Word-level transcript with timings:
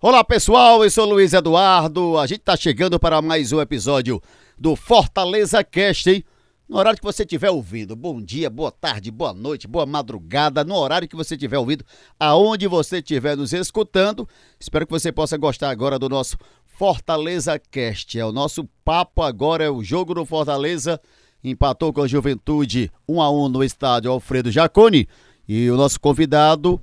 Olá 0.00 0.22
pessoal, 0.22 0.84
eu 0.84 0.90
sou 0.92 1.04
Luiz 1.04 1.32
Eduardo. 1.32 2.16
A 2.18 2.24
gente 2.24 2.38
tá 2.38 2.56
chegando 2.56 3.00
para 3.00 3.20
mais 3.20 3.50
um 3.50 3.60
episódio 3.60 4.22
do 4.56 4.76
Fortaleza 4.76 5.64
Cast, 5.64 6.08
hein? 6.08 6.24
No 6.68 6.76
horário 6.78 7.00
que 7.00 7.04
você 7.04 7.24
estiver 7.24 7.50
ouvindo. 7.50 7.96
Bom 7.96 8.22
dia, 8.22 8.48
boa 8.48 8.70
tarde, 8.70 9.10
boa 9.10 9.34
noite, 9.34 9.66
boa 9.66 9.84
madrugada, 9.84 10.62
no 10.62 10.76
horário 10.76 11.08
que 11.08 11.16
você 11.16 11.34
estiver 11.34 11.58
ouvindo, 11.58 11.84
aonde 12.16 12.68
você 12.68 12.98
estiver 12.98 13.36
nos 13.36 13.52
escutando. 13.52 14.28
Espero 14.60 14.86
que 14.86 14.92
você 14.92 15.10
possa 15.10 15.36
gostar 15.36 15.68
agora 15.68 15.98
do 15.98 16.08
nosso 16.08 16.38
Fortaleza 16.64 17.58
Cast. 17.58 18.16
É 18.20 18.24
o 18.24 18.30
nosso 18.30 18.68
papo 18.84 19.20
agora, 19.22 19.64
é 19.64 19.70
o 19.70 19.82
jogo 19.82 20.14
do 20.14 20.24
Fortaleza. 20.24 21.00
Empatou 21.42 21.92
com 21.92 22.02
a 22.02 22.06
Juventude 22.06 22.88
1 23.08 23.20
a 23.20 23.32
1 23.32 23.48
no 23.48 23.64
estádio 23.64 24.12
Alfredo 24.12 24.48
Jaconi. 24.48 25.08
E 25.48 25.68
o 25.68 25.76
nosso 25.76 25.98
convidado 25.98 26.80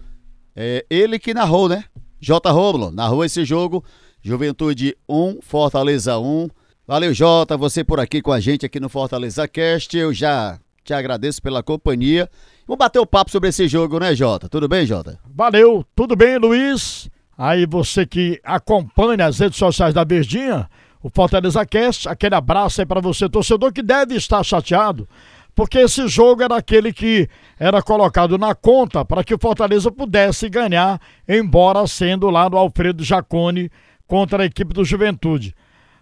é 0.54 0.86
ele 0.90 1.18
que 1.18 1.34
narrou, 1.34 1.70
né? 1.70 1.86
J. 2.20 2.52
Romulo, 2.52 2.92
narrou 2.92 3.24
esse 3.24 3.46
jogo. 3.46 3.84
Juventude 4.22 4.96
1, 5.08 5.40
Fortaleza 5.42 6.18
1. 6.18 6.50
Valeu, 6.88 7.14
Jota, 7.14 7.58
você 7.58 7.84
por 7.84 8.00
aqui 8.00 8.22
com 8.22 8.32
a 8.32 8.40
gente 8.40 8.66
aqui 8.66 8.80
no 8.80 8.90
Fortaleza 8.90 9.48
Cast. 9.48 9.96
Eu 9.98 10.14
já 10.14 10.60
te 10.84 10.94
agradeço 10.94 11.42
pela 11.42 11.62
companhia. 11.62 12.30
Vamos 12.68 12.80
bater 12.80 13.00
o 13.00 13.06
papo 13.06 13.32
sobre 13.32 13.50
esse 13.50 13.68
jogo, 13.68 14.00
né, 14.00 14.16
Jota? 14.16 14.50
Tudo 14.50 14.68
bem, 14.68 14.86
Jota? 14.86 15.20
Valeu, 15.26 15.86
tudo 15.96 16.16
bem, 16.16 16.38
Luiz? 16.38 17.10
Aí 17.38 17.66
você 17.66 18.06
que 18.06 18.40
acompanha 18.44 19.26
as 19.26 19.40
redes 19.40 19.58
sociais 19.58 19.94
da 19.94 20.04
Verdinha, 20.04 20.70
o 21.04 21.10
Fortaleza 21.10 21.66
Cast, 21.66 22.08
aquele 22.08 22.34
abraço 22.34 22.82
aí 22.82 22.86
para 22.86 23.02
você, 23.02 23.30
torcedor 23.30 23.72
que 23.72 23.84
deve 23.84 24.16
estar 24.16 24.44
chateado 24.44 25.08
porque 25.56 25.80
esse 25.80 26.06
jogo 26.08 26.44
era 26.44 26.58
aquele 26.58 26.92
que 26.92 27.30
era 27.58 27.82
colocado 27.82 28.38
na 28.38 28.54
conta 28.54 29.06
para 29.06 29.24
que 29.24 29.34
o 29.34 29.40
Fortaleza 29.40 29.90
pudesse 29.90 30.50
ganhar, 30.50 31.00
embora 31.28 31.88
sendo 31.88 32.30
lá 32.30 32.50
no 32.50 32.58
Alfredo 32.58 33.04
Jacone 33.04 33.72
contra 34.06 34.44
a 34.44 34.46
equipe 34.46 34.74
do 34.74 34.84
Juventude. 34.84 35.56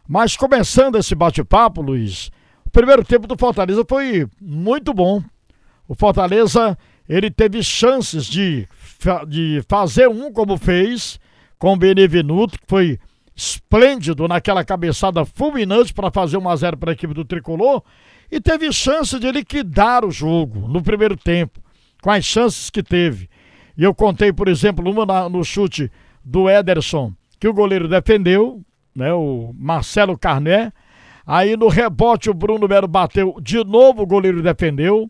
Mas 0.07 0.35
começando 0.35 0.97
esse 0.97 1.13
bate-papo, 1.13 1.81
Luiz, 1.81 2.31
o 2.65 2.69
primeiro 2.71 3.05
tempo 3.05 3.27
do 3.27 3.37
Fortaleza 3.37 3.85
foi 3.87 4.27
muito 4.41 4.91
bom. 4.91 5.23
O 5.87 5.93
Fortaleza 5.93 6.75
ele 7.07 7.29
teve 7.29 7.61
chances 7.61 8.25
de, 8.25 8.67
de 9.27 9.63
fazer 9.69 10.09
um 10.09 10.31
como 10.33 10.57
fez 10.57 11.19
com 11.59 11.73
o 11.73 11.77
Benevenuto, 11.77 12.57
que 12.59 12.65
foi 12.67 12.99
esplêndido 13.35 14.27
naquela 14.27 14.63
cabeçada 14.63 15.23
fulminante 15.25 15.93
para 15.93 16.11
fazer 16.11 16.37
1 16.37 16.49
a 16.49 16.55
0 16.55 16.77
para 16.77 16.91
a 16.91 16.93
equipe 16.93 17.13
do 17.13 17.25
Tricolor 17.25 17.83
e 18.33 18.41
teve 18.41 18.73
chance 18.73 19.19
de 19.19 19.31
liquidar 19.31 20.03
o 20.03 20.09
jogo 20.09 20.67
no 20.67 20.81
primeiro 20.81 21.15
tempo, 21.15 21.59
com 22.01 22.09
as 22.09 22.25
chances 22.25 22.67
que 22.71 22.81
teve. 22.81 23.29
E 23.77 23.83
eu 23.83 23.93
contei, 23.93 24.33
por 24.33 24.47
exemplo, 24.47 24.89
uma 24.89 25.05
na, 25.05 25.29
no 25.29 25.43
chute 25.43 25.91
do 26.25 26.49
Ederson, 26.49 27.13
que 27.39 27.47
o 27.47 27.53
goleiro 27.53 27.87
defendeu, 27.87 28.59
né, 28.95 29.13
o 29.13 29.53
Marcelo 29.55 30.17
Carné. 30.17 30.73
Aí 31.27 31.55
no 31.55 31.67
rebote 31.67 32.27
o 32.27 32.33
Bruno 32.33 32.67
Melo 32.67 32.87
bateu, 32.87 33.35
de 33.39 33.63
novo 33.63 34.01
o 34.01 34.07
goleiro 34.07 34.41
defendeu. 34.41 35.07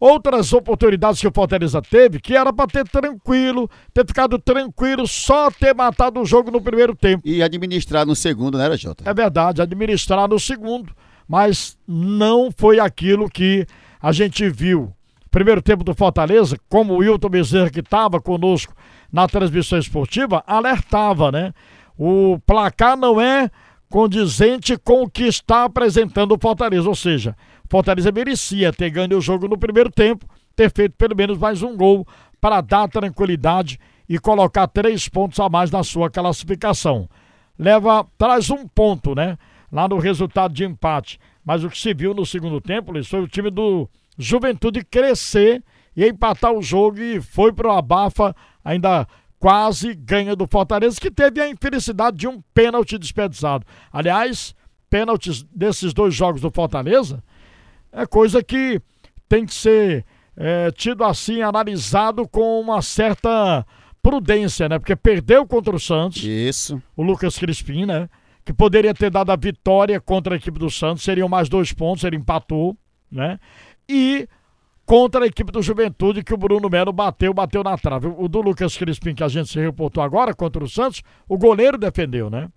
Outras 0.00 0.52
oportunidades 0.52 1.20
que 1.20 1.28
o 1.28 1.32
Fortaleza 1.32 1.80
teve, 1.80 2.18
que 2.20 2.36
era 2.36 2.52
para 2.52 2.66
ter 2.66 2.88
tranquilo, 2.88 3.70
ter 3.94 4.04
ficado 4.04 4.36
tranquilo, 4.36 5.06
só 5.06 5.48
ter 5.48 5.74
matado 5.76 6.20
o 6.20 6.26
jogo 6.26 6.50
no 6.50 6.60
primeiro 6.60 6.94
tempo. 6.94 7.22
E 7.24 7.40
administrar 7.40 8.04
no 8.04 8.16
segundo, 8.16 8.58
né, 8.58 8.76
Jota? 8.76 9.08
É 9.08 9.14
verdade, 9.14 9.62
administrar 9.62 10.28
no 10.28 10.40
segundo 10.40 10.92
mas 11.28 11.76
não 11.86 12.50
foi 12.50 12.80
aquilo 12.80 13.28
que 13.28 13.66
a 14.00 14.12
gente 14.12 14.48
viu. 14.48 14.92
Primeiro 15.30 15.60
tempo 15.60 15.84
do 15.84 15.94
Fortaleza, 15.94 16.56
como 16.68 16.94
o 16.94 16.98
Wilton 16.98 17.28
Bezerra, 17.28 17.70
que 17.70 17.80
estava 17.80 18.20
conosco 18.20 18.74
na 19.12 19.28
transmissão 19.28 19.78
esportiva, 19.78 20.42
alertava, 20.46 21.30
né? 21.30 21.52
O 21.98 22.38
placar 22.46 22.96
não 22.96 23.20
é 23.20 23.50
condizente 23.90 24.76
com 24.78 25.02
o 25.02 25.10
que 25.10 25.24
está 25.24 25.64
apresentando 25.64 26.32
o 26.32 26.38
Fortaleza, 26.40 26.88
ou 26.88 26.94
seja, 26.94 27.36
Fortaleza 27.68 28.10
merecia 28.10 28.72
ter 28.72 28.90
ganho 28.90 29.18
o 29.18 29.20
jogo 29.20 29.46
no 29.46 29.58
primeiro 29.58 29.90
tempo, 29.90 30.26
ter 30.56 30.70
feito 30.70 30.94
pelo 30.96 31.14
menos 31.14 31.38
mais 31.38 31.62
um 31.62 31.76
gol 31.76 32.06
para 32.40 32.60
dar 32.60 32.88
tranquilidade 32.88 33.78
e 34.08 34.18
colocar 34.18 34.66
três 34.66 35.08
pontos 35.08 35.38
a 35.38 35.48
mais 35.48 35.70
na 35.70 35.82
sua 35.82 36.08
classificação. 36.08 37.08
Leva, 37.58 38.06
traz 38.16 38.50
um 38.50 38.66
ponto, 38.66 39.14
né? 39.14 39.36
Lá 39.70 39.88
no 39.88 39.98
resultado 39.98 40.52
de 40.52 40.64
empate. 40.64 41.18
Mas 41.44 41.64
o 41.64 41.70
que 41.70 41.78
se 41.78 41.94
viu 41.94 42.14
no 42.14 42.26
segundo 42.26 42.60
tempo, 42.60 42.92
Luiz, 42.92 43.08
foi 43.08 43.20
o 43.20 43.28
time 43.28 43.50
do 43.50 43.88
Juventude 44.18 44.84
crescer 44.84 45.62
e 45.96 46.06
empatar 46.06 46.52
o 46.52 46.62
jogo 46.62 46.98
e 47.00 47.20
foi 47.20 47.52
pro 47.52 47.70
abafa, 47.70 48.34
ainda 48.64 49.06
quase 49.38 49.94
ganha 49.94 50.34
do 50.34 50.46
Fortaleza, 50.46 51.00
que 51.00 51.10
teve 51.10 51.40
a 51.40 51.48
infelicidade 51.48 52.16
de 52.16 52.28
um 52.28 52.42
pênalti 52.52 52.98
desperdiçado. 52.98 53.64
Aliás, 53.92 54.54
pênaltis 54.90 55.42
desses 55.54 55.92
dois 55.92 56.14
jogos 56.14 56.40
do 56.40 56.50
Fortaleza 56.50 57.22
é 57.92 58.06
coisa 58.06 58.42
que 58.42 58.80
tem 59.28 59.46
que 59.46 59.54
ser 59.54 60.04
é, 60.36 60.70
tido 60.70 61.04
assim, 61.04 61.42
analisado 61.42 62.26
com 62.28 62.60
uma 62.60 62.80
certa 62.80 63.66
prudência, 64.02 64.68
né? 64.68 64.78
Porque 64.78 64.96
perdeu 64.96 65.46
contra 65.46 65.74
o 65.74 65.80
Santos. 65.80 66.22
Isso. 66.22 66.80
O 66.96 67.02
Lucas 67.02 67.36
Crispim, 67.36 67.84
né? 67.86 68.08
Que 68.48 68.52
poderia 68.54 68.94
ter 68.94 69.10
dado 69.10 69.30
a 69.30 69.36
vitória 69.36 70.00
contra 70.00 70.34
a 70.34 70.38
equipe 70.38 70.58
do 70.58 70.70
Santos, 70.70 71.04
seriam 71.04 71.28
mais 71.28 71.50
dois 71.50 71.70
pontos, 71.70 72.02
ele 72.02 72.16
empatou, 72.16 72.74
né? 73.12 73.38
E 73.86 74.26
contra 74.86 75.24
a 75.24 75.26
equipe 75.26 75.52
do 75.52 75.60
Juventude, 75.60 76.24
que 76.24 76.32
o 76.32 76.36
Bruno 76.38 76.66
Melo 76.70 76.90
bateu, 76.90 77.34
bateu 77.34 77.62
na 77.62 77.76
trave. 77.76 78.06
O 78.06 78.26
do 78.26 78.40
Lucas 78.40 78.74
Crispim, 78.74 79.14
que 79.14 79.22
a 79.22 79.28
gente 79.28 79.50
se 79.50 79.60
reportou 79.60 80.02
agora 80.02 80.32
contra 80.32 80.64
o 80.64 80.68
Santos, 80.68 81.02
o 81.28 81.36
goleiro 81.36 81.76
defendeu, 81.76 82.30
né? 82.30 82.48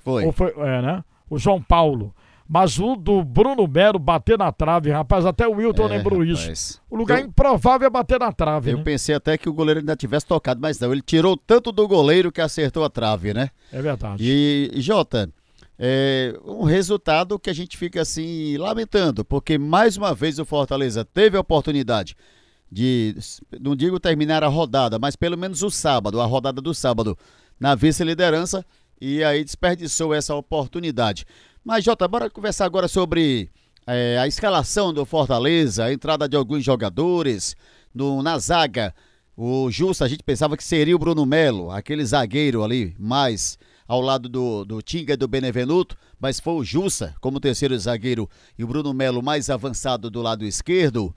Foi. 0.00 0.26
Ou 0.26 0.32
foi 0.32 0.52
é, 0.58 0.82
né? 0.82 1.04
O 1.30 1.38
João 1.38 1.62
Paulo. 1.62 2.14
Mas 2.52 2.80
o 2.80 2.96
do 2.96 3.22
Bruno 3.22 3.68
Melo 3.68 3.96
bater 3.96 4.36
na 4.36 4.50
trave, 4.50 4.90
rapaz, 4.90 5.24
até 5.24 5.46
o 5.46 5.52
Wilton 5.52 5.84
é, 5.84 5.98
lembrou 5.98 6.18
rapaz. 6.18 6.48
isso. 6.48 6.82
O 6.90 6.96
lugar 6.96 7.20
eu, 7.20 7.26
improvável 7.26 7.86
é 7.86 7.90
bater 7.90 8.18
na 8.18 8.32
trave. 8.32 8.72
Eu 8.72 8.78
né? 8.78 8.82
pensei 8.82 9.14
até 9.14 9.38
que 9.38 9.48
o 9.48 9.52
goleiro 9.52 9.78
ainda 9.78 9.94
tivesse 9.94 10.26
tocado, 10.26 10.60
mas 10.60 10.80
não. 10.80 10.90
Ele 10.90 11.00
tirou 11.00 11.36
tanto 11.36 11.70
do 11.70 11.86
goleiro 11.86 12.32
que 12.32 12.40
acertou 12.40 12.84
a 12.84 12.90
trave, 12.90 13.32
né? 13.32 13.50
É 13.72 13.80
verdade. 13.80 14.20
E, 14.20 14.72
Jota, 14.80 15.30
é 15.78 16.34
um 16.44 16.64
resultado 16.64 17.38
que 17.38 17.50
a 17.50 17.52
gente 17.52 17.76
fica 17.76 18.02
assim 18.02 18.56
lamentando, 18.56 19.24
porque 19.24 19.56
mais 19.56 19.96
uma 19.96 20.12
vez 20.12 20.40
o 20.40 20.44
Fortaleza 20.44 21.04
teve 21.04 21.36
a 21.36 21.40
oportunidade 21.40 22.16
de, 22.68 23.14
não 23.60 23.76
digo 23.76 24.00
terminar 24.00 24.42
a 24.42 24.48
rodada, 24.48 24.98
mas 24.98 25.14
pelo 25.14 25.38
menos 25.38 25.62
o 25.62 25.70
sábado, 25.70 26.20
a 26.20 26.26
rodada 26.26 26.60
do 26.60 26.74
sábado, 26.74 27.16
na 27.60 27.76
vice-liderança, 27.76 28.66
e 29.00 29.22
aí 29.22 29.44
desperdiçou 29.44 30.12
essa 30.12 30.34
oportunidade. 30.34 31.24
Mas, 31.64 31.84
Jota, 31.84 32.08
bora 32.08 32.30
conversar 32.30 32.64
agora 32.64 32.88
sobre 32.88 33.50
é, 33.86 34.18
a 34.18 34.26
escalação 34.26 34.92
do 34.94 35.04
Fortaleza, 35.04 35.84
a 35.84 35.92
entrada 35.92 36.28
de 36.28 36.36
alguns 36.36 36.64
jogadores 36.64 37.54
no, 37.94 38.22
na 38.22 38.38
zaga. 38.38 38.94
O 39.36 39.70
Justo, 39.70 40.04
a 40.04 40.08
gente 40.08 40.22
pensava 40.22 40.56
que 40.56 40.64
seria 40.64 40.96
o 40.96 40.98
Bruno 40.98 41.24
Melo, 41.26 41.70
aquele 41.70 42.04
zagueiro 42.04 42.62
ali, 42.62 42.94
mais 42.98 43.58
ao 43.86 44.00
lado 44.00 44.28
do, 44.28 44.64
do 44.64 44.80
Tinga 44.80 45.14
e 45.14 45.16
do 45.16 45.26
Benevenuto, 45.26 45.96
mas 46.18 46.38
foi 46.38 46.54
o 46.54 46.64
Jussa 46.64 47.14
como 47.20 47.40
terceiro 47.40 47.76
zagueiro 47.78 48.28
e 48.58 48.62
o 48.62 48.66
Bruno 48.66 48.94
Melo 48.94 49.22
mais 49.22 49.50
avançado 49.50 50.10
do 50.10 50.22
lado 50.22 50.44
esquerdo. 50.44 51.14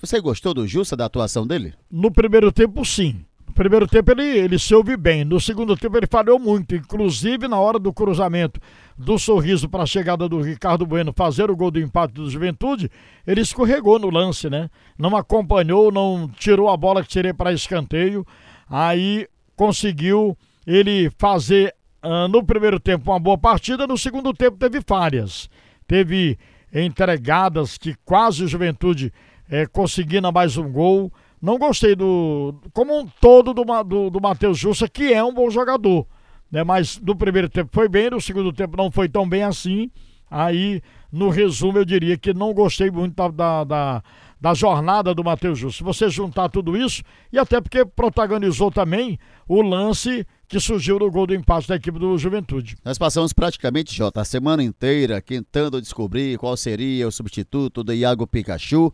Você 0.00 0.20
gostou 0.20 0.54
do 0.54 0.66
Jussa, 0.66 0.96
da 0.96 1.06
atuação 1.06 1.46
dele? 1.46 1.74
No 1.90 2.10
primeiro 2.10 2.52
tempo, 2.52 2.84
sim. 2.84 3.24
Primeiro 3.54 3.86
tempo 3.86 4.10
ele, 4.12 4.22
ele 4.22 4.58
se 4.58 4.74
ouve 4.74 4.96
bem, 4.96 5.24
no 5.24 5.40
segundo 5.40 5.76
tempo 5.76 5.96
ele 5.96 6.06
falhou 6.06 6.38
muito, 6.38 6.74
inclusive 6.74 7.46
na 7.46 7.58
hora 7.58 7.78
do 7.78 7.92
cruzamento 7.92 8.60
do 8.96 9.18
sorriso 9.18 9.68
para 9.68 9.82
a 9.82 9.86
chegada 9.86 10.28
do 10.28 10.40
Ricardo 10.40 10.86
Bueno 10.86 11.12
fazer 11.14 11.50
o 11.50 11.56
gol 11.56 11.70
do 11.70 11.80
empate 11.80 12.14
do 12.14 12.30
Juventude, 12.30 12.90
ele 13.26 13.40
escorregou 13.40 13.98
no 13.98 14.10
lance, 14.10 14.48
né? 14.48 14.70
Não 14.98 15.16
acompanhou, 15.16 15.92
não 15.92 16.28
tirou 16.28 16.70
a 16.70 16.76
bola 16.76 17.04
que 17.04 17.12
seria 17.12 17.34
para 17.34 17.52
escanteio, 17.52 18.26
aí 18.68 19.26
conseguiu 19.54 20.36
ele 20.66 21.10
fazer 21.18 21.74
uh, 22.02 22.28
no 22.28 22.44
primeiro 22.44 22.80
tempo 22.80 23.10
uma 23.10 23.20
boa 23.20 23.36
partida, 23.36 23.86
no 23.86 23.98
segundo 23.98 24.32
tempo 24.32 24.56
teve 24.56 24.80
falhas, 24.80 25.50
teve 25.86 26.38
entregadas 26.72 27.76
que 27.76 27.94
quase 28.04 28.44
o 28.44 28.48
Juventude 28.48 29.12
eh, 29.50 29.66
conseguindo 29.66 30.32
mais 30.32 30.56
um 30.56 30.72
gol 30.72 31.12
não 31.42 31.58
gostei 31.58 31.96
do. 31.96 32.54
Como 32.72 33.00
um 33.00 33.06
todo 33.20 33.52
do, 33.52 33.64
do, 33.82 34.10
do 34.10 34.20
Matheus 34.20 34.56
Jussa, 34.56 34.88
que 34.88 35.12
é 35.12 35.22
um 35.24 35.34
bom 35.34 35.50
jogador. 35.50 36.06
Né? 36.50 36.62
Mas 36.62 37.00
no 37.00 37.16
primeiro 37.16 37.48
tempo 37.48 37.70
foi 37.72 37.88
bem, 37.88 38.10
no 38.10 38.20
segundo 38.20 38.52
tempo 38.52 38.76
não 38.76 38.92
foi 38.92 39.08
tão 39.08 39.28
bem 39.28 39.42
assim. 39.42 39.90
Aí, 40.30 40.80
no 41.10 41.28
resumo, 41.28 41.78
eu 41.78 41.84
diria 41.84 42.16
que 42.16 42.32
não 42.32 42.54
gostei 42.54 42.90
muito 42.90 43.14
da, 43.14 43.28
da, 43.28 43.64
da, 43.64 44.02
da 44.40 44.54
jornada 44.54 45.12
do 45.12 45.24
Matheus 45.24 45.58
Jussa. 45.58 45.78
Se 45.78 45.82
você 45.82 46.08
juntar 46.08 46.48
tudo 46.48 46.76
isso, 46.76 47.02
e 47.32 47.38
até 47.38 47.60
porque 47.60 47.84
protagonizou 47.84 48.70
também 48.70 49.18
o 49.46 49.60
lance 49.60 50.26
que 50.48 50.60
surgiu 50.60 50.98
no 50.98 51.10
gol 51.10 51.26
do 51.26 51.34
empate 51.34 51.68
da 51.68 51.76
equipe 51.76 51.98
do 51.98 52.16
Juventude. 52.16 52.76
Nós 52.84 52.96
passamos 52.96 53.32
praticamente, 53.32 53.94
Jota, 53.94 54.20
a 54.20 54.24
semana 54.24 54.62
inteira 54.62 55.20
tentando 55.20 55.80
descobrir 55.80 56.38
qual 56.38 56.56
seria 56.56 57.08
o 57.08 57.12
substituto 57.12 57.82
do 57.82 57.92
Iago 57.92 58.26
Pikachu. 58.26 58.92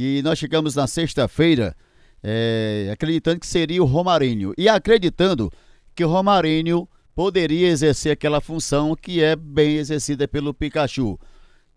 E 0.00 0.22
nós 0.22 0.38
chegamos 0.38 0.76
na 0.76 0.86
sexta-feira 0.86 1.74
é, 2.22 2.88
acreditando 2.92 3.40
que 3.40 3.48
seria 3.48 3.82
o 3.82 3.84
Romarinho. 3.84 4.54
E 4.56 4.68
acreditando 4.68 5.50
que 5.92 6.04
o 6.04 6.08
Romarinho 6.08 6.88
poderia 7.16 7.66
exercer 7.66 8.12
aquela 8.12 8.40
função 8.40 8.94
que 8.94 9.20
é 9.20 9.34
bem 9.34 9.74
exercida 9.74 10.28
pelo 10.28 10.54
Pikachu. 10.54 11.18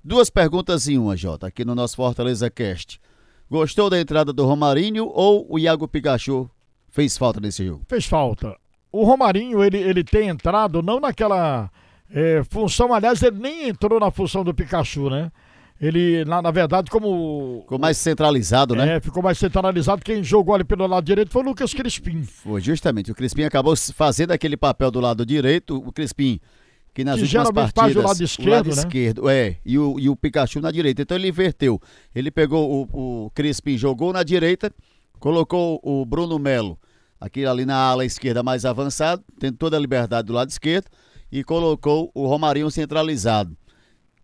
Duas 0.04 0.30
perguntas 0.30 0.88
em 0.88 1.00
uma, 1.00 1.18
Jota, 1.18 1.48
aqui 1.48 1.66
no 1.66 1.74
nosso 1.74 1.96
Fortaleza 1.96 2.48
Cast. 2.48 3.02
Gostou 3.50 3.90
da 3.90 4.00
entrada 4.00 4.32
do 4.32 4.46
Romarinho 4.46 5.08
ou 5.08 5.48
o 5.50 5.58
Iago 5.58 5.88
Pikachu 5.88 6.48
fez 6.92 7.18
falta 7.18 7.40
nesse 7.40 7.66
jogo? 7.66 7.84
Fez 7.90 8.06
falta. 8.06 8.56
O 8.92 9.04
Romarinho, 9.04 9.64
ele, 9.64 9.80
ele 9.80 10.04
tem 10.04 10.28
entrado 10.28 10.84
não 10.84 11.00
naquela 11.00 11.72
é, 12.08 12.44
função, 12.44 12.94
aliás, 12.94 13.24
ele 13.24 13.40
nem 13.40 13.70
entrou 13.70 14.00
na 14.00 14.12
função 14.12 14.44
do 14.44 14.54
Pikachu, 14.54 15.10
né? 15.10 15.32
Ele, 15.82 16.24
na, 16.26 16.44
na 16.44 16.52
verdade, 16.52 16.92
como. 16.92 17.62
Ficou 17.62 17.80
mais 17.80 17.98
centralizado, 17.98 18.76
né? 18.76 18.98
É, 18.98 19.00
ficou 19.02 19.24
mais 19.24 19.38
centralizado. 19.40 20.04
Quem 20.04 20.24
jogou 20.24 20.54
ali 20.54 20.64
pelo 20.64 20.86
lado 20.86 21.04
direito 21.04 21.32
foi 21.32 21.42
o 21.42 21.46
Lucas 21.46 21.74
Crispim. 21.74 22.22
Foi, 22.22 22.62
justamente. 22.62 23.12
O 23.12 23.16
Crispim 23.16 23.44
acabou 23.44 23.76
fazendo 23.76 24.32
aquele 24.32 24.56
papel 24.56 24.92
do 24.92 25.00
lado 25.00 25.26
direito. 25.26 25.76
O 25.76 25.92
Crispim, 25.92 26.40
que 26.94 27.04
nas 27.04 27.16
que 27.16 27.24
últimas 27.24 27.50
partidas... 27.50 27.74
faz 27.74 27.94
do 27.96 28.02
lado 28.04 28.24
esquerdo, 28.24 28.52
lado 28.52 28.68
né? 28.68 28.74
esquerdo, 28.74 29.28
é. 29.28 29.58
E 29.66 29.80
o, 29.80 30.00
e 30.00 30.08
o 30.08 30.16
Pikachu 30.16 30.62
na 30.62 30.70
direita. 30.70 31.02
Então 31.02 31.18
ele 31.18 31.30
inverteu. 31.30 31.82
Ele 32.14 32.30
pegou 32.30 32.88
o, 32.94 33.26
o 33.26 33.32
Crispim, 33.32 33.76
jogou 33.76 34.14
na 34.14 34.22
direita, 34.22 34.72
colocou 35.20 35.80
o 35.84 36.06
Bruno 36.06 36.38
Melo 36.38 36.78
aqui 37.20 37.46
ali 37.46 37.66
na 37.66 37.76
ala 37.76 38.04
esquerda 38.04 38.42
mais 38.42 38.66
avançado, 38.66 39.24
tendo 39.40 39.56
toda 39.56 39.78
a 39.78 39.80
liberdade 39.80 40.28
do 40.28 40.34
lado 40.34 40.50
esquerdo, 40.50 40.88
e 41.32 41.44
colocou 41.44 42.12
o 42.16 42.26
Romarinho 42.26 42.70
centralizado. 42.72 43.56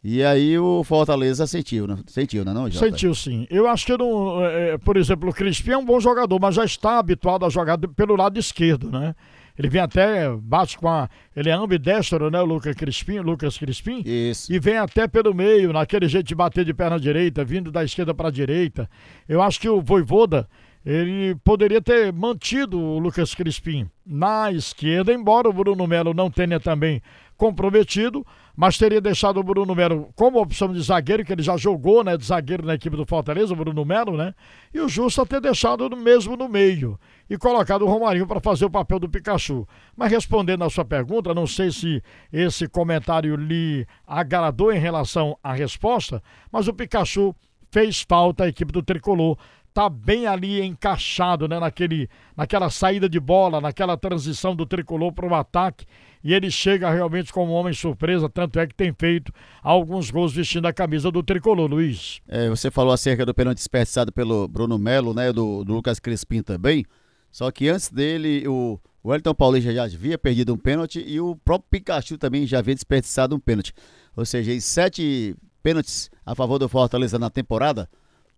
E 0.09 0.23
aí 0.23 0.57
o 0.57 0.85
Fortaleza 0.85 1.45
sentiu, 1.45 1.85
né? 1.85 1.97
Sentiu, 2.07 2.45
né, 2.45 2.53
não, 2.53 2.71
Jota? 2.71 2.85
Sentiu 2.85 3.13
sim. 3.13 3.45
Eu 3.49 3.67
acho 3.67 3.85
que, 3.85 3.97
não, 3.97 4.41
é, 4.41 4.69
é, 4.69 4.77
por 4.77 4.95
exemplo, 4.95 5.29
o 5.29 5.33
Crispim 5.33 5.71
é 5.71 5.77
um 5.77 5.83
bom 5.83 5.99
jogador, 5.99 6.39
mas 6.39 6.55
já 6.55 6.63
está 6.63 6.97
habituado 6.97 7.43
a 7.43 7.49
jogar 7.49 7.77
pelo 7.77 8.15
lado 8.15 8.39
esquerdo, 8.39 8.89
né? 8.89 9.13
Ele 9.59 9.67
vem 9.67 9.81
até, 9.81 10.29
bate 10.29 10.77
com 10.77 10.87
a. 10.87 11.09
Ele 11.35 11.49
é 11.49 11.51
ambidestro, 11.51 12.31
né, 12.31 12.39
o 12.39 12.45
Lucas 12.45 12.73
Crispim, 12.73 13.19
Lucas 13.19 13.57
Crispim? 13.57 14.01
Isso. 14.05 14.49
E 14.53 14.57
vem 14.59 14.77
até 14.77 15.09
pelo 15.09 15.33
meio, 15.33 15.73
naquele 15.73 16.07
jeito 16.07 16.27
de 16.27 16.35
bater 16.35 16.63
de 16.63 16.73
perna 16.73 16.97
direita, 16.97 17.43
vindo 17.43 17.69
da 17.69 17.83
esquerda 17.83 18.13
para 18.13 18.29
a 18.29 18.31
direita. 18.31 18.89
Eu 19.27 19.41
acho 19.41 19.59
que 19.59 19.67
o 19.67 19.81
Voivoda 19.81 20.47
ele 20.85 21.35
poderia 21.43 21.81
ter 21.81 22.13
mantido 22.13 22.79
o 22.79 22.97
Lucas 22.97 23.35
Crispim 23.35 23.89
na 24.05 24.53
esquerda, 24.53 25.11
embora 25.11 25.49
o 25.49 25.53
Bruno 25.53 25.85
Melo 25.85 26.13
não 26.13 26.31
tenha 26.31 26.61
também 26.61 27.01
comprometido, 27.37 28.25
mas 28.55 28.77
teria 28.77 28.99
deixado 28.99 29.39
o 29.39 29.43
Bruno 29.43 29.75
Melo 29.75 30.09
como 30.15 30.41
opção 30.41 30.73
de 30.73 30.81
zagueiro, 30.81 31.23
que 31.23 31.31
ele 31.31 31.43
já 31.43 31.55
jogou 31.55 32.03
né, 32.03 32.17
de 32.17 32.25
zagueiro 32.25 32.65
na 32.65 32.73
equipe 32.73 32.97
do 32.97 33.05
Fortaleza, 33.05 33.53
o 33.53 33.55
Bruno 33.55 33.85
Melo, 33.85 34.17
né? 34.17 34.33
E 34.73 34.79
o 34.79 34.89
Justa 34.89 35.25
ter 35.25 35.39
deixado 35.39 35.95
mesmo 35.95 36.35
no 36.35 36.49
meio 36.49 36.99
e 37.29 37.37
colocado 37.37 37.83
o 37.83 37.87
Romarinho 37.87 38.25
para 38.25 38.39
fazer 38.39 38.65
o 38.65 38.69
papel 38.69 38.99
do 38.99 39.07
Pikachu. 39.07 39.67
Mas 39.95 40.11
respondendo 40.11 40.63
a 40.63 40.69
sua 40.69 40.83
pergunta, 40.83 41.33
não 41.33 41.45
sei 41.45 41.71
se 41.71 42.01
esse 42.33 42.67
comentário 42.67 43.35
lhe 43.35 43.85
agradou 44.05 44.73
em 44.73 44.79
relação 44.79 45.37
à 45.43 45.53
resposta, 45.53 46.21
mas 46.51 46.67
o 46.67 46.73
Pikachu 46.73 47.35
fez 47.69 48.01
falta 48.01 48.45
à 48.45 48.47
equipe 48.47 48.71
do 48.71 48.81
Tricolor 48.81 49.37
tá 49.77 49.87
bem 49.87 50.25
ali 50.25 50.59
encaixado, 50.59 51.47
né, 51.47 51.59
naquele, 51.59 52.09
naquela 52.35 52.67
saída 52.67 53.07
de 53.07 53.19
bola, 53.19 53.61
naquela 53.61 53.95
transição 53.95 54.55
do 54.55 54.65
tricolor 54.65 55.13
para 55.13 55.27
o 55.27 55.35
ataque. 55.35 55.85
E 56.23 56.33
ele 56.33 56.49
chega 56.49 56.89
realmente 56.89 57.31
como 57.31 57.51
um 57.51 57.55
homem 57.55 57.73
surpresa, 57.73 58.27
tanto 58.27 58.59
é 58.59 58.65
que 58.65 58.73
tem 58.73 58.91
feito 58.91 59.31
alguns 59.61 60.09
gols 60.09 60.33
vestindo 60.33 60.65
a 60.65 60.73
camisa 60.73 61.11
do 61.11 61.21
tricolor, 61.21 61.69
Luiz. 61.69 62.21
É, 62.27 62.49
você 62.49 62.71
falou 62.71 62.91
acerca 62.91 63.23
do 63.23 63.35
pênalti 63.35 63.57
desperdiçado 63.57 64.11
pelo 64.11 64.47
Bruno 64.47 64.79
Melo, 64.79 65.13
né, 65.13 65.31
do, 65.31 65.63
do 65.63 65.75
Lucas 65.75 65.99
Crispim 65.99 66.41
também. 66.41 66.83
Só 67.31 67.51
que 67.51 67.69
antes 67.69 67.91
dele, 67.91 68.47
o, 68.47 68.79
o 69.03 69.13
Elton 69.13 69.35
Paulista 69.35 69.71
já 69.71 69.83
havia 69.83 70.17
perdido 70.17 70.55
um 70.55 70.57
pênalti 70.57 71.03
e 71.05 71.21
o 71.21 71.35
próprio 71.35 71.69
Pikachu 71.69 72.17
também 72.17 72.47
já 72.47 72.57
havia 72.57 72.73
desperdiçado 72.73 73.35
um 73.35 73.39
pênalti. 73.39 73.73
Ou 74.15 74.25
seja, 74.25 74.51
em 74.51 74.59
sete 74.59 75.35
pênaltis 75.61 76.09
a 76.25 76.33
favor 76.33 76.57
do 76.57 76.67
Fortaleza 76.67 77.19
na 77.19 77.29
temporada, 77.29 77.87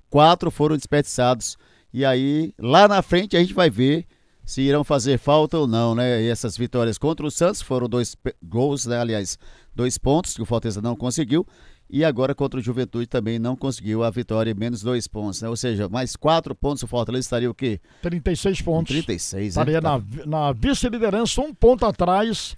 quatro 0.09 0.49
foram 0.51 0.75
desperdiçados. 0.75 1.57
E 1.93 2.05
aí, 2.05 2.53
lá 2.59 2.87
na 2.87 3.01
frente, 3.01 3.35
a 3.35 3.39
gente 3.39 3.53
vai 3.53 3.69
ver 3.69 4.05
se 4.43 4.61
irão 4.61 4.83
fazer 4.83 5.19
falta 5.19 5.57
ou 5.57 5.67
não, 5.67 5.93
né? 5.93 6.23
E 6.23 6.27
essas 6.27 6.57
vitórias 6.57 6.97
contra 6.97 7.25
o 7.25 7.31
Santos 7.31 7.61
foram 7.61 7.87
dois 7.87 8.15
gols, 8.43 8.85
né? 8.85 8.99
Aliás, 8.99 9.37
dois 9.75 9.97
pontos 9.97 10.35
que 10.35 10.41
o 10.41 10.45
Fortaleza 10.45 10.81
não 10.81 10.95
conseguiu. 10.95 11.45
E 11.91 12.05
agora 12.05 12.35
contra 12.35 12.59
o 12.59 12.63
Juventude 12.63 13.07
também 13.07 13.39
não 13.39 13.55
conseguiu 13.55 14.03
a 14.03 14.11
vitória, 14.11 14.53
menos 14.53 14.81
dois 14.81 15.07
pontos, 15.07 15.41
né? 15.41 15.49
Ou 15.49 15.55
seja, 15.55 15.89
mais 15.89 16.15
quatro 16.15 16.53
pontos, 16.53 16.83
o 16.83 16.87
Fortaleza 16.87 17.25
estaria 17.25 17.49
o 17.49 17.53
quê? 17.53 17.79
36 18.03 18.61
pontos. 18.61 18.93
36, 18.93 19.47
Estaria 19.47 19.81
né? 19.81 19.89
na, 19.89 20.25
na 20.25 20.51
vice-liderança, 20.51 21.41
um 21.41 21.53
ponto 21.53 21.85
atrás 21.85 22.55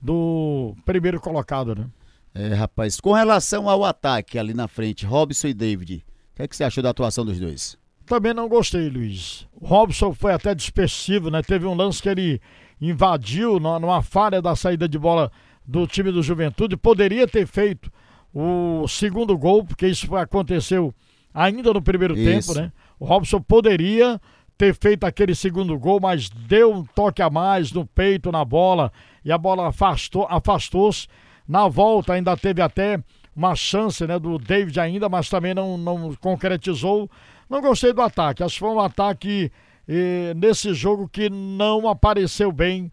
do 0.00 0.76
primeiro 0.84 1.20
colocado, 1.20 1.74
né? 1.74 1.86
É, 2.34 2.54
rapaz, 2.54 2.98
com 3.00 3.12
relação 3.12 3.68
ao 3.68 3.84
ataque 3.84 4.38
ali 4.38 4.54
na 4.54 4.66
frente, 4.66 5.04
Robson 5.04 5.48
e 5.48 5.54
David, 5.54 6.04
o 6.32 6.36
que, 6.36 6.42
é 6.42 6.48
que 6.48 6.56
você 6.56 6.64
achou 6.64 6.82
da 6.82 6.90
atuação 6.90 7.24
dos 7.24 7.38
dois? 7.38 7.76
Também 8.06 8.34
não 8.34 8.48
gostei, 8.48 8.88
Luiz. 8.88 9.46
O 9.54 9.66
Robson 9.66 10.12
foi 10.12 10.32
até 10.32 10.54
dispersivo, 10.54 11.30
né? 11.30 11.42
Teve 11.42 11.66
um 11.66 11.74
lance 11.74 12.02
que 12.02 12.08
ele 12.08 12.40
invadiu 12.80 13.60
numa 13.60 14.02
falha 14.02 14.42
da 14.42 14.56
saída 14.56 14.88
de 14.88 14.98
bola 14.98 15.30
do 15.66 15.86
time 15.86 16.10
do 16.10 16.22
Juventude. 16.22 16.76
Poderia 16.76 17.28
ter 17.28 17.46
feito 17.46 17.92
o 18.34 18.86
segundo 18.88 19.36
gol, 19.36 19.64
porque 19.64 19.86
isso 19.86 20.14
aconteceu 20.16 20.92
ainda 21.32 21.72
no 21.72 21.82
primeiro 21.82 22.16
isso. 22.16 22.52
tempo, 22.52 22.60
né? 22.60 22.72
O 22.98 23.04
Robson 23.04 23.40
poderia 23.40 24.20
ter 24.56 24.74
feito 24.74 25.04
aquele 25.04 25.34
segundo 25.34 25.78
gol, 25.78 26.00
mas 26.00 26.28
deu 26.28 26.72
um 26.72 26.84
toque 26.84 27.22
a 27.22 27.28
mais 27.28 27.72
no 27.72 27.86
peito, 27.86 28.32
na 28.32 28.44
bola, 28.44 28.92
e 29.24 29.30
a 29.30 29.38
bola 29.38 29.68
afastou, 29.68 30.26
afastou-se. 30.28 31.06
Na 31.46 31.68
volta 31.68 32.14
ainda 32.14 32.36
teve 32.36 32.62
até 32.62 33.02
uma 33.34 33.54
chance 33.54 34.06
né, 34.06 34.18
do 34.18 34.38
David 34.38 34.78
ainda, 34.78 35.08
mas 35.08 35.28
também 35.28 35.54
não, 35.54 35.76
não 35.76 36.14
concretizou. 36.16 37.10
Não 37.48 37.60
gostei 37.60 37.92
do 37.92 38.02
ataque. 38.02 38.42
Acho 38.42 38.54
que 38.54 38.60
foi 38.60 38.70
um 38.70 38.80
ataque 38.80 39.50
eh, 39.88 40.32
nesse 40.36 40.72
jogo 40.74 41.08
que 41.08 41.28
não 41.30 41.88
apareceu 41.88 42.52
bem, 42.52 42.92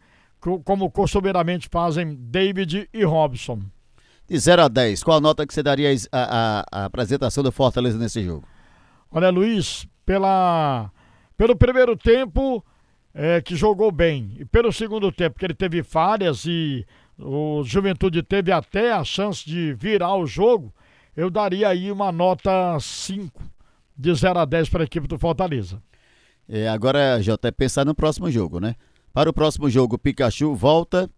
como 0.64 0.90
costumeiramente 0.90 1.68
fazem 1.70 2.16
David 2.16 2.90
e 2.94 3.04
Robson. 3.04 3.62
De 4.28 4.38
0 4.38 4.64
a 4.64 4.68
10, 4.68 5.04
qual 5.04 5.18
a 5.18 5.22
nota 5.22 5.46
que 5.46 5.54
você 5.54 5.64
daria 5.64 5.90
à 6.12 6.86
apresentação 6.86 7.44
do 7.44 7.52
Fortaleza 7.52 7.98
nesse 7.98 8.24
jogo? 8.24 8.48
Olha, 9.12 9.30
Luiz, 9.30 9.88
pela, 10.06 10.92
pelo 11.36 11.56
primeiro 11.56 11.98
tempo 11.98 12.64
é, 13.14 13.42
que 13.42 13.56
jogou 13.56 13.92
bem, 13.92 14.36
e 14.40 14.46
pelo 14.46 14.72
segundo 14.72 15.12
tempo 15.12 15.40
que 15.40 15.46
ele 15.46 15.56
teve 15.56 15.82
falhas 15.82 16.46
e 16.46 16.86
o 17.20 17.64
Juventude 17.64 18.24
teve 18.24 18.52
até 18.52 18.94
a 18.94 19.04
chance 19.04 19.46
de 19.46 19.74
virar 19.74 20.16
o 20.16 20.26
jogo, 20.26 20.74
eu 21.16 21.30
daria 21.30 21.68
aí 21.68 21.92
uma 21.92 22.12
nota 22.12 22.78
5, 22.80 23.42
de 23.98 24.14
0 24.14 24.40
a 24.40 24.46
10 24.46 24.70
para 24.70 24.84
a 24.84 24.86
equipe 24.86 25.08
do 25.08 25.20
Fortaleza. 25.20 25.82
É, 26.48 26.68
agora, 26.70 27.22
já 27.22 27.34
até 27.34 27.52
pensar 27.52 27.86
no 27.86 27.94
próximo 27.94 28.32
jogo, 28.32 28.60
né? 28.60 28.76
Para 29.14 29.30
o 29.30 29.34
próximo 29.34 29.70
jogo, 29.70 29.96
o 29.96 30.00
Pikachu 30.00 30.56
volta, 30.56 31.10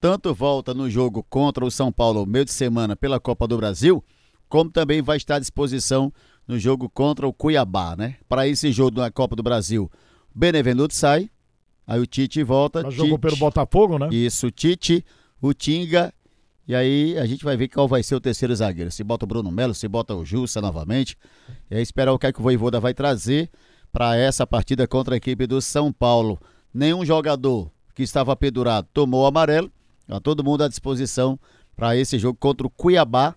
tanto 0.00 0.34
volta 0.34 0.74
no 0.74 0.90
jogo 0.90 1.24
contra 1.28 1.64
o 1.64 1.70
São 1.70 1.90
Paulo 1.90 2.26
meio 2.26 2.44
de 2.44 2.52
semana 2.52 2.94
pela 2.94 3.18
Copa 3.18 3.48
do 3.48 3.56
Brasil, 3.56 4.04
como 4.48 4.70
também 4.70 5.00
vai 5.00 5.16
estar 5.16 5.36
à 5.36 5.38
disposição 5.38 6.12
no 6.46 6.58
jogo 6.58 6.88
contra 6.88 7.26
o 7.26 7.32
Cuiabá, 7.32 7.96
né? 7.96 8.16
Para 8.28 8.46
esse 8.46 8.70
jogo 8.70 9.00
na 9.00 9.10
Copa 9.10 9.34
do 9.34 9.42
Brasil, 9.42 9.90
Benevenuto 10.34 10.94
sai, 10.94 11.30
aí 11.86 11.98
o 11.98 12.06
Tite 12.06 12.42
volta. 12.42 12.82
Mas 12.82 12.94
jogou 12.94 13.18
pelo 13.18 13.36
Botafogo, 13.36 13.98
né? 13.98 14.08
Isso, 14.12 14.50
Tite 14.50 15.04
o 15.40 15.52
Tinga. 15.52 16.12
E 16.68 16.74
aí 16.74 17.16
a 17.18 17.26
gente 17.26 17.44
vai 17.44 17.56
ver 17.56 17.68
qual 17.68 17.86
vai 17.86 18.02
ser 18.02 18.14
o 18.14 18.20
terceiro 18.20 18.54
zagueiro. 18.54 18.90
Se 18.90 19.04
bota 19.04 19.24
o 19.24 19.28
Bruno 19.28 19.50
Melo, 19.50 19.74
se 19.74 19.86
bota 19.86 20.14
o 20.14 20.24
Jussa 20.24 20.60
novamente. 20.60 21.16
E 21.70 21.76
aí 21.76 21.82
esperar 21.82 22.12
o 22.12 22.18
que, 22.18 22.26
é 22.26 22.32
que 22.32 22.40
o 22.40 22.42
Voivoda 22.42 22.80
vai 22.80 22.92
trazer 22.92 23.50
para 23.92 24.16
essa 24.16 24.46
partida 24.46 24.86
contra 24.86 25.14
a 25.14 25.16
equipe 25.16 25.46
do 25.46 25.60
São 25.60 25.92
Paulo. 25.92 26.40
Nenhum 26.74 27.04
jogador 27.04 27.70
que 27.94 28.02
estava 28.02 28.36
pendurado 28.36 28.88
tomou 28.92 29.22
o 29.22 29.26
amarelo. 29.26 29.70
Tá 30.06 30.20
todo 30.20 30.44
mundo 30.44 30.62
à 30.62 30.68
disposição 30.68 31.38
para 31.74 31.96
esse 31.96 32.18
jogo 32.18 32.38
contra 32.38 32.66
o 32.66 32.70
Cuiabá, 32.70 33.34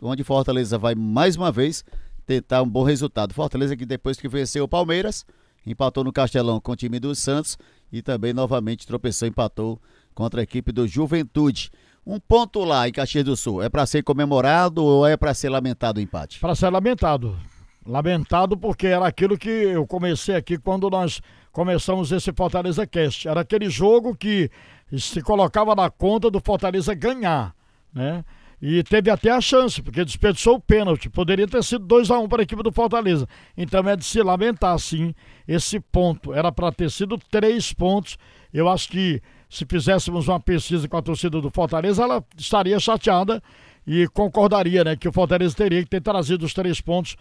onde 0.00 0.24
Fortaleza 0.24 0.78
vai 0.78 0.94
mais 0.94 1.36
uma 1.36 1.52
vez 1.52 1.84
tentar 2.26 2.62
um 2.62 2.68
bom 2.68 2.82
resultado. 2.82 3.34
Fortaleza 3.34 3.76
que 3.76 3.84
depois 3.84 4.18
que 4.18 4.28
venceu 4.28 4.64
o 4.64 4.68
Palmeiras, 4.68 5.24
empatou 5.66 6.04
no 6.04 6.12
Castelão 6.12 6.60
com 6.60 6.72
o 6.72 6.76
time 6.76 6.98
do 6.98 7.14
Santos 7.14 7.58
e 7.92 8.02
também 8.02 8.32
novamente 8.32 8.86
tropeçou, 8.86 9.28
empatou 9.28 9.80
contra 10.20 10.42
a 10.42 10.44
equipe 10.44 10.70
do 10.70 10.86
Juventude. 10.86 11.70
Um 12.06 12.20
ponto 12.20 12.62
lá 12.62 12.86
em 12.86 12.92
Caxias 12.92 13.24
do 13.24 13.34
Sul, 13.34 13.62
é 13.62 13.70
para 13.70 13.86
ser 13.86 14.02
comemorado 14.02 14.84
ou 14.84 15.06
é 15.06 15.16
para 15.16 15.32
ser 15.32 15.48
lamentado 15.48 15.96
o 15.96 16.00
empate? 16.00 16.38
Para 16.38 16.54
ser 16.54 16.68
lamentado. 16.68 17.38
Lamentado 17.86 18.54
porque 18.54 18.88
era 18.88 19.06
aquilo 19.06 19.38
que 19.38 19.48
eu 19.48 19.86
comecei 19.86 20.36
aqui 20.36 20.58
quando 20.58 20.90
nós 20.90 21.22
começamos 21.50 22.12
esse 22.12 22.34
Fortaleza 22.34 22.86
Cast. 22.86 23.28
Era 23.28 23.40
aquele 23.40 23.70
jogo 23.70 24.14
que 24.14 24.50
se 24.98 25.22
colocava 25.22 25.74
na 25.74 25.88
conta 25.88 26.30
do 26.30 26.38
Fortaleza 26.38 26.92
ganhar, 26.92 27.54
né? 27.90 28.22
E 28.60 28.82
teve 28.82 29.10
até 29.10 29.30
a 29.30 29.40
chance, 29.40 29.80
porque 29.80 30.04
desperdiçou 30.04 30.56
o 30.56 30.60
pênalti. 30.60 31.08
Poderia 31.08 31.48
ter 31.48 31.64
sido 31.64 31.86
2 31.86 32.10
a 32.10 32.18
1 32.18 32.24
um 32.24 32.28
para 32.28 32.42
a 32.42 32.44
equipe 32.44 32.62
do 32.62 32.70
Fortaleza. 32.70 33.26
Então 33.56 33.88
é 33.88 33.96
de 33.96 34.04
se 34.04 34.22
lamentar, 34.22 34.78
sim, 34.78 35.14
esse 35.48 35.80
ponto. 35.80 36.34
Era 36.34 36.52
para 36.52 36.70
ter 36.70 36.90
sido 36.90 37.16
três 37.16 37.72
pontos. 37.72 38.18
Eu 38.52 38.68
acho 38.68 38.90
que 38.90 39.22
se 39.50 39.66
fizéssemos 39.68 40.28
uma 40.28 40.38
pesquisa 40.38 40.88
com 40.88 40.96
a 40.96 41.02
torcida 41.02 41.40
do 41.40 41.50
Fortaleza, 41.50 42.04
ela 42.04 42.24
estaria 42.38 42.78
chateada 42.78 43.42
e 43.84 44.06
concordaria, 44.08 44.84
né, 44.84 44.94
que 44.94 45.08
o 45.08 45.12
Fortaleza 45.12 45.56
teria 45.56 45.82
que 45.82 45.90
ter 45.90 46.00
trazido 46.00 46.46
os 46.46 46.54
três 46.54 46.80
pontos 46.80 47.16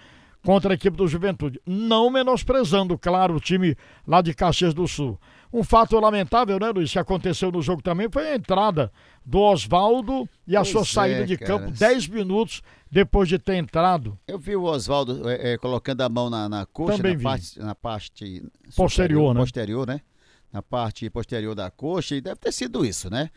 contra 0.46 0.72
a 0.72 0.76
equipe 0.76 0.96
do 0.96 1.08
Juventude. 1.08 1.60
Não 1.66 2.10
menosprezando, 2.12 2.98
claro, 2.98 3.36
o 3.36 3.40
time 3.40 3.76
lá 4.08 4.22
de 4.22 4.34
Caxias 4.34 4.76
do 4.76 4.88
Sul. 4.88 5.20
Um 5.52 5.64
fato 5.64 6.00
lamentável, 6.00 6.60
né, 6.60 6.70
Luiz, 6.70 6.92
que 6.92 7.00
aconteceu 7.00 7.52
no 7.52 7.64
jogo 7.64 7.82
também 7.82 8.08
foi 8.12 8.28
a 8.30 8.36
entrada 8.36 8.92
do 9.26 9.40
Oswaldo 9.40 10.30
e 10.48 10.56
a 10.56 10.60
pois 10.60 10.70
sua 10.70 10.86
saída 10.86 11.22
é, 11.22 11.26
de 11.26 11.36
cara. 11.36 11.60
campo 11.60 11.72
10 11.72 12.08
minutos 12.10 12.62
depois 12.92 13.28
de 13.28 13.40
ter 13.40 13.56
entrado. 13.56 14.18
Eu 14.28 14.38
vi 14.38 14.56
o 14.56 14.64
Oswaldo 14.64 15.28
é, 15.28 15.54
é, 15.54 15.58
colocando 15.58 16.02
a 16.02 16.10
mão 16.10 16.30
na, 16.30 16.48
na 16.48 16.68
coxa, 16.68 17.02
na 17.02 17.20
parte, 17.20 17.60
na 17.60 17.76
parte 17.76 18.44
posterior, 18.76 19.34
né? 19.34 19.40
posterior, 19.40 19.88
né? 19.88 20.02
Na 20.52 20.62
parte 20.62 21.10
posterior 21.10 21.54
da 21.54 21.70
coxa, 21.70 22.16
e 22.16 22.22
deve 22.22 22.38
ter 22.38 22.52
sido 22.52 22.86
isso, 22.86 23.10
né? 23.10 23.30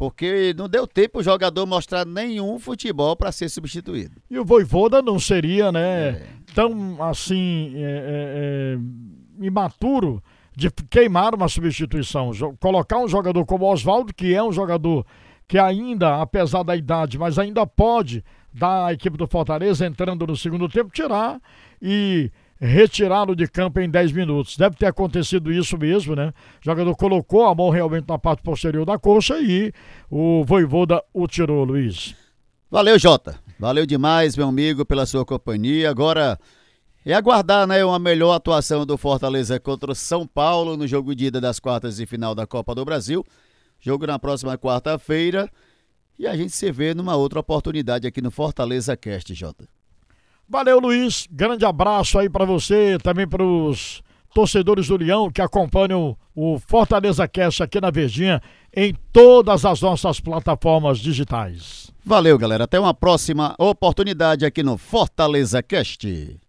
porque 0.00 0.54
não 0.56 0.66
deu 0.66 0.86
tempo 0.86 1.18
o 1.18 1.22
jogador 1.22 1.66
mostrar 1.66 2.06
nenhum 2.06 2.58
futebol 2.58 3.14
para 3.14 3.30
ser 3.30 3.50
substituído. 3.50 4.14
E 4.30 4.38
o 4.38 4.44
Voivoda 4.46 5.02
não 5.02 5.18
seria, 5.18 5.70
né, 5.70 6.08
é. 6.08 6.26
tão 6.54 7.02
assim 7.02 7.74
é, 7.76 7.80
é, 7.82 8.78
é 8.78 9.46
imaturo 9.46 10.22
de 10.56 10.70
queimar 10.88 11.34
uma 11.34 11.48
substituição, 11.48 12.30
colocar 12.58 12.96
um 12.96 13.06
jogador 13.06 13.44
como 13.44 13.70
Oswaldo, 13.70 14.14
que 14.14 14.34
é 14.34 14.42
um 14.42 14.50
jogador 14.50 15.04
que 15.46 15.58
ainda, 15.58 16.22
apesar 16.22 16.62
da 16.62 16.74
idade, 16.74 17.18
mas 17.18 17.38
ainda 17.38 17.66
pode 17.66 18.24
dar 18.50 18.86
a 18.86 18.92
equipe 18.94 19.18
do 19.18 19.26
Fortaleza 19.26 19.86
entrando 19.86 20.26
no 20.26 20.34
segundo 20.34 20.66
tempo, 20.66 20.90
tirar 20.90 21.38
e 21.80 22.30
retirá-lo 22.60 23.34
de 23.34 23.48
campo 23.48 23.80
em 23.80 23.88
10 23.88 24.12
minutos. 24.12 24.56
Deve 24.56 24.76
ter 24.76 24.86
acontecido 24.86 25.50
isso 25.50 25.78
mesmo, 25.78 26.14
né? 26.14 26.32
O 26.60 26.64
jogador 26.64 26.94
colocou 26.94 27.46
a 27.46 27.54
mão 27.54 27.70
realmente 27.70 28.06
na 28.06 28.18
parte 28.18 28.42
posterior 28.42 28.84
da 28.84 28.98
coxa 28.98 29.38
e 29.40 29.72
o 30.10 30.44
Voivoda 30.44 31.02
o 31.14 31.26
tirou, 31.26 31.64
Luiz. 31.64 32.14
Valeu, 32.70 32.98
Jota. 32.98 33.40
Valeu 33.58 33.86
demais, 33.86 34.36
meu 34.36 34.46
amigo, 34.46 34.84
pela 34.84 35.06
sua 35.06 35.24
companhia. 35.24 35.90
Agora 35.90 36.38
é 37.04 37.14
aguardar, 37.14 37.66
né, 37.66 37.82
uma 37.84 37.98
melhor 37.98 38.34
atuação 38.34 38.84
do 38.84 38.98
Fortaleza 38.98 39.58
contra 39.58 39.90
o 39.90 39.94
São 39.94 40.26
Paulo 40.26 40.76
no 40.76 40.86
jogo 40.86 41.14
de 41.14 41.26
ida 41.26 41.40
das 41.40 41.58
quartas 41.58 41.96
de 41.96 42.04
final 42.04 42.34
da 42.34 42.46
Copa 42.46 42.74
do 42.74 42.84
Brasil. 42.84 43.24
Jogo 43.80 44.06
na 44.06 44.18
próxima 44.18 44.58
quarta-feira. 44.58 45.50
E 46.18 46.26
a 46.26 46.36
gente 46.36 46.52
se 46.52 46.70
vê 46.70 46.92
numa 46.92 47.16
outra 47.16 47.40
oportunidade 47.40 48.06
aqui 48.06 48.20
no 48.20 48.30
Fortaleza 48.30 48.94
Cast, 48.94 49.32
Jota. 49.32 49.66
Valeu, 50.50 50.80
Luiz. 50.80 51.28
Grande 51.30 51.64
abraço 51.64 52.18
aí 52.18 52.28
para 52.28 52.44
você, 52.44 52.98
também 53.04 53.26
para 53.26 53.44
os 53.44 54.02
torcedores 54.34 54.88
do 54.88 54.96
Leão 54.96 55.30
que 55.30 55.40
acompanham 55.40 56.16
o 56.34 56.58
Fortaleza 56.58 57.28
Cast 57.28 57.62
aqui 57.62 57.80
na 57.80 57.88
Verdinha 57.88 58.42
em 58.74 58.92
todas 59.12 59.64
as 59.64 59.80
nossas 59.80 60.18
plataformas 60.18 60.98
digitais. 60.98 61.92
Valeu, 62.04 62.36
galera. 62.36 62.64
Até 62.64 62.80
uma 62.80 62.92
próxima 62.92 63.54
oportunidade 63.58 64.44
aqui 64.44 64.64
no 64.64 64.76
Fortaleza 64.76 65.62
Cast. 65.62 66.40